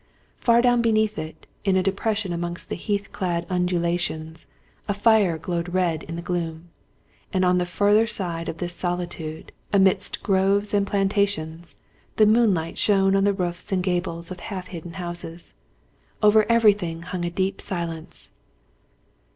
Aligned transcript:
Far 0.39 0.63
down 0.63 0.81
beneath 0.81 1.19
it, 1.19 1.45
in 1.63 1.77
a 1.77 1.83
depression 1.83 2.33
amongst 2.33 2.69
the 2.69 2.75
heath 2.75 3.11
clad 3.11 3.45
undulations, 3.51 4.47
a 4.87 4.95
fire 4.95 5.37
glowed 5.37 5.75
red 5.75 6.01
in 6.01 6.15
the 6.15 6.23
gloom. 6.23 6.69
And 7.31 7.45
on 7.45 7.59
the 7.59 7.67
further 7.67 8.07
side 8.07 8.49
of 8.49 8.57
this 8.57 8.75
solitude, 8.75 9.51
amidst 9.71 10.23
groves 10.23 10.73
and 10.73 10.87
plantations, 10.87 11.75
the 12.15 12.25
moonlight 12.25 12.79
shone 12.79 13.15
on 13.15 13.25
the 13.25 13.31
roofs 13.33 13.71
and 13.71 13.83
gables 13.83 14.31
of 14.31 14.39
half 14.39 14.69
hidden 14.69 14.93
houses. 14.93 15.53
Over 16.23 16.47
everything 16.51 17.03
hung 17.03 17.23
a 17.23 17.29
deep 17.29 17.61
silence. 17.61 18.31